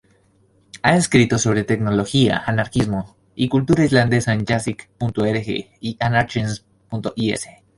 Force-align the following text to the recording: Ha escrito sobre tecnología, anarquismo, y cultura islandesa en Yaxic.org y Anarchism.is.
Ha 0.81 0.97
escrito 0.97 1.37
sobre 1.37 1.63
tecnología, 1.63 2.41
anarquismo, 2.47 3.17
y 3.35 3.49
cultura 3.49 3.85
islandesa 3.85 4.33
en 4.33 4.47
Yaxic.org 4.47 5.47
y 5.79 5.97
Anarchism.is. 5.99 7.47